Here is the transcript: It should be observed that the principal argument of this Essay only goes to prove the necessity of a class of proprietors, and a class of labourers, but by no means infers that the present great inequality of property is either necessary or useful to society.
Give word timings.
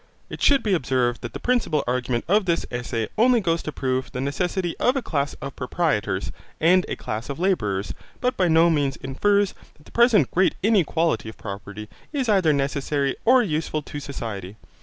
It 0.31 0.41
should 0.41 0.63
be 0.63 0.73
observed 0.73 1.21
that 1.21 1.33
the 1.33 1.39
principal 1.39 1.83
argument 1.85 2.25
of 2.27 2.45
this 2.45 2.65
Essay 2.71 3.07
only 3.19 3.39
goes 3.39 3.61
to 3.61 3.71
prove 3.71 4.11
the 4.11 4.19
necessity 4.19 4.75
of 4.79 4.95
a 4.95 5.01
class 5.03 5.35
of 5.43 5.55
proprietors, 5.55 6.31
and 6.59 6.87
a 6.89 6.95
class 6.95 7.29
of 7.29 7.37
labourers, 7.37 7.93
but 8.19 8.35
by 8.35 8.47
no 8.47 8.71
means 8.71 8.95
infers 8.95 9.53
that 9.75 9.83
the 9.85 9.91
present 9.91 10.31
great 10.31 10.55
inequality 10.63 11.29
of 11.29 11.37
property 11.37 11.87
is 12.11 12.27
either 12.27 12.51
necessary 12.51 13.15
or 13.25 13.43
useful 13.43 13.83
to 13.83 13.99
society. 13.99 14.55